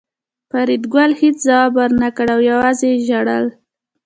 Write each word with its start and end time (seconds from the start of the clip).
فریدګل 0.49 1.11
هېڅ 1.21 1.35
ځواب 1.45 1.71
ورنکړ 1.77 2.27
او 2.35 2.39
یوازې 2.51 2.87
یې 2.91 3.01
ژړل 3.07 3.45